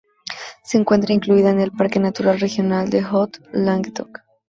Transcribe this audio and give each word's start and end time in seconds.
Se 0.63 0.79
encuentra 0.79 1.13
incluida 1.13 1.51
en 1.51 1.59
el 1.61 1.69
parque 1.73 1.99
natural 1.99 2.39
regional 2.39 2.89
de 2.89 3.01
Haut-Languedoc. 3.03 4.23